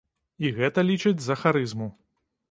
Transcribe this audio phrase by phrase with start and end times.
[0.45, 1.91] І гэта лічаць за харызму.